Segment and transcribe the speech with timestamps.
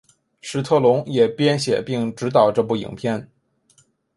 [0.41, 3.29] 史特龙也编写并执导这部影片。